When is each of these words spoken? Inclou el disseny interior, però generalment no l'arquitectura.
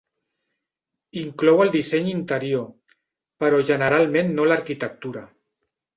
Inclou 1.23 1.61
el 1.65 1.69
disseny 1.75 2.09
interior, 2.13 2.65
però 3.45 3.61
generalment 3.69 4.37
no 4.39 4.49
l'arquitectura. 4.53 5.25